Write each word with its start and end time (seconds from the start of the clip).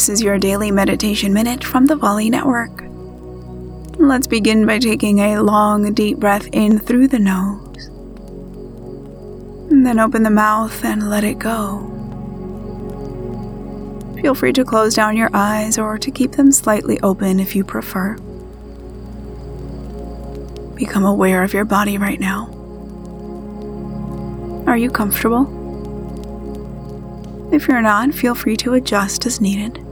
This 0.00 0.08
is 0.08 0.22
your 0.22 0.38
daily 0.38 0.70
meditation 0.70 1.34
minute 1.34 1.62
from 1.62 1.84
the 1.84 1.94
Volley 1.94 2.30
Network. 2.30 2.84
Let's 3.98 4.26
begin 4.26 4.64
by 4.64 4.78
taking 4.78 5.18
a 5.18 5.42
long, 5.42 5.92
deep 5.92 6.16
breath 6.16 6.48
in 6.52 6.78
through 6.78 7.08
the 7.08 7.18
nose. 7.18 7.88
And 9.70 9.84
then 9.84 10.00
open 10.00 10.22
the 10.22 10.30
mouth 10.30 10.82
and 10.86 11.10
let 11.10 11.22
it 11.22 11.38
go. 11.38 11.80
Feel 14.22 14.34
free 14.34 14.54
to 14.54 14.64
close 14.64 14.94
down 14.94 15.18
your 15.18 15.28
eyes 15.34 15.76
or 15.76 15.98
to 15.98 16.10
keep 16.10 16.32
them 16.32 16.50
slightly 16.50 16.98
open 17.02 17.38
if 17.38 17.54
you 17.54 17.62
prefer. 17.62 18.14
Become 20.76 21.04
aware 21.04 21.42
of 21.42 21.52
your 21.52 21.66
body 21.66 21.98
right 21.98 22.18
now. 22.18 22.46
Are 24.66 24.78
you 24.78 24.90
comfortable? 24.90 25.44
If 27.52 27.68
you're 27.68 27.82
not, 27.82 28.14
feel 28.14 28.34
free 28.34 28.56
to 28.56 28.72
adjust 28.72 29.26
as 29.26 29.42
needed. 29.42 29.84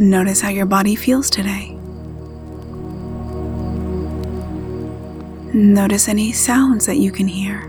Notice 0.00 0.40
how 0.40 0.48
your 0.48 0.64
body 0.64 0.96
feels 0.96 1.28
today. 1.28 1.76
Notice 5.52 6.08
any 6.08 6.32
sounds 6.32 6.86
that 6.86 6.96
you 6.96 7.12
can 7.12 7.28
hear. 7.28 7.66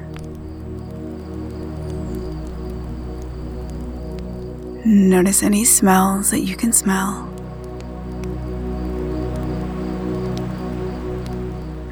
Notice 4.85 5.44
any 5.44 5.66
smells 5.66 6.31
that 6.31 6.40
you 6.40 6.55
can 6.55 6.71
smell. 6.71 7.26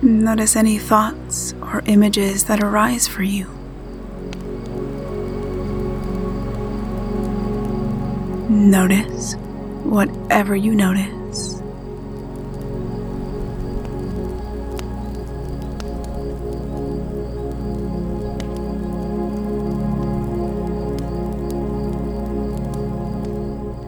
Notice 0.02 0.56
any 0.56 0.78
thoughts 0.78 1.54
or 1.62 1.84
images 1.86 2.46
that 2.46 2.64
arise 2.64 3.10
for 3.10 3.24
you. 3.24 3.46
Notice 8.50 9.36
whatever 9.84 10.56
you 10.56 10.76
notice. 10.76 11.56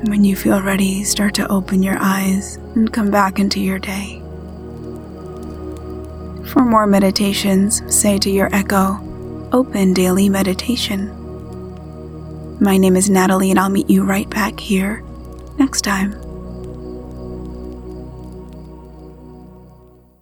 When 0.07 0.23
you 0.23 0.35
feel 0.35 0.61
ready, 0.61 1.03
start 1.03 1.33
to 1.35 1.47
open 1.49 1.83
your 1.83 1.97
eyes 1.99 2.57
and 2.75 2.91
come 2.91 3.11
back 3.11 3.39
into 3.39 3.59
your 3.59 3.79
day. 3.79 4.19
For 6.51 6.65
more 6.65 6.85
meditations, 6.85 7.81
say 7.93 8.17
to 8.19 8.29
your 8.29 8.53
echo, 8.53 8.99
Open 9.53 9.93
Daily 9.93 10.27
Meditation. 10.27 11.17
My 12.59 12.77
name 12.77 12.95
is 12.95 13.09
Natalie, 13.09 13.51
and 13.51 13.59
I'll 13.59 13.69
meet 13.69 13.89
you 13.89 14.03
right 14.03 14.29
back 14.29 14.59
here 14.59 15.03
next 15.57 15.81
time. 15.81 16.30